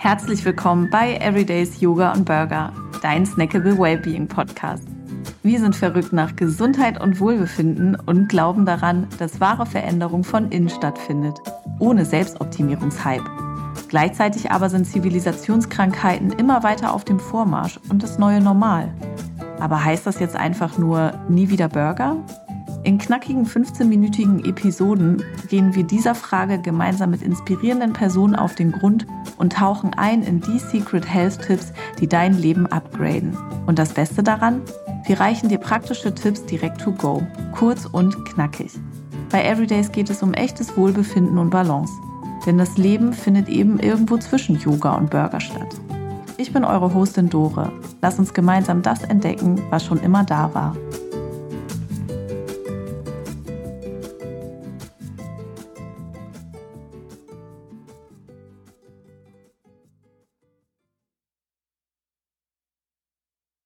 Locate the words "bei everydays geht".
39.28-40.08